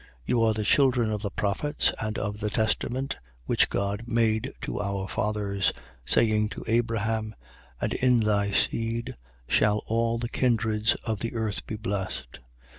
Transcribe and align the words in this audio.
3:25. 0.01 0.07
You 0.25 0.41
are 0.43 0.53
the 0.55 0.63
children 0.63 1.11
of 1.11 1.21
the 1.21 1.29
prophets 1.29 1.93
and 1.99 2.17
of 2.17 2.39
the 2.39 2.49
testament 2.49 3.17
which 3.45 3.69
God 3.69 4.05
made 4.07 4.51
to 4.61 4.79
our 4.81 5.07
fathers, 5.07 5.71
saying 6.05 6.49
to 6.49 6.65
Abraham: 6.65 7.35
And 7.79 7.93
in 7.93 8.21
thy 8.21 8.49
seed 8.49 9.15
shall 9.47 9.83
all 9.85 10.17
the 10.17 10.27
kindreds 10.27 10.95
of 11.05 11.19
the 11.19 11.35
earth 11.35 11.67
be 11.67 11.75
blessed. 11.75 12.39